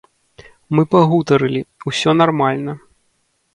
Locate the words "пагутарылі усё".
0.95-2.17